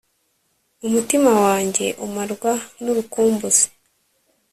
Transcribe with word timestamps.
umutima 0.87 1.31
wanjye 1.45 1.87
umarwa 2.05 2.51
n’urukumbuzi 2.83 3.65